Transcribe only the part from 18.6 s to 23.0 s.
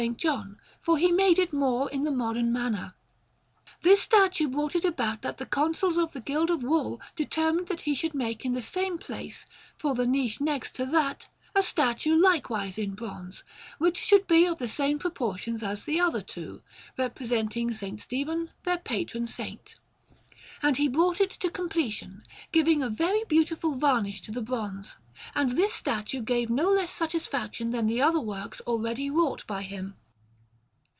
their Patron Saint. And he brought it to completion, giving a